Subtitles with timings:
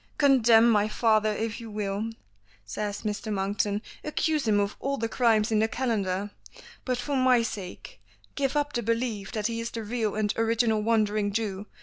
[0.17, 2.09] "Condemn my father if you will,"
[2.65, 3.31] says Mr.
[3.31, 6.31] Monkton, "accuse him of all the crimes in the calendar,
[6.85, 8.01] but for my sake
[8.33, 11.67] give up the belief that he is the real and original Wandering Jew.